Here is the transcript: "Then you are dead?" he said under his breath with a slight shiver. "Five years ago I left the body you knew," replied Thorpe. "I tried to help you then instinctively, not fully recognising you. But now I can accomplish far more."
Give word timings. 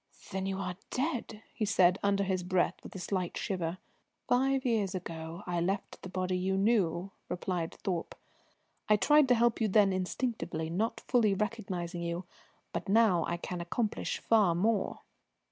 "Then 0.31 0.47
you 0.47 0.57
are 0.57 0.77
dead?" 0.89 1.43
he 1.53 1.63
said 1.63 1.99
under 2.01 2.23
his 2.23 2.41
breath 2.41 2.73
with 2.81 2.95
a 2.95 2.97
slight 2.97 3.37
shiver. 3.37 3.77
"Five 4.27 4.65
years 4.65 4.95
ago 4.95 5.43
I 5.45 5.61
left 5.61 6.01
the 6.01 6.09
body 6.09 6.35
you 6.35 6.57
knew," 6.57 7.11
replied 7.29 7.75
Thorpe. 7.75 8.15
"I 8.89 8.95
tried 8.95 9.27
to 9.27 9.35
help 9.35 9.61
you 9.61 9.67
then 9.67 9.93
instinctively, 9.93 10.71
not 10.71 11.01
fully 11.01 11.35
recognising 11.35 12.01
you. 12.01 12.25
But 12.73 12.89
now 12.89 13.25
I 13.27 13.37
can 13.37 13.61
accomplish 13.61 14.17
far 14.17 14.55
more." 14.55 15.01